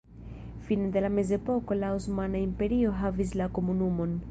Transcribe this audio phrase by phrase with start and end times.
[0.67, 4.19] Fine de la mezepoko la Osmana Imperio havis la komunumon.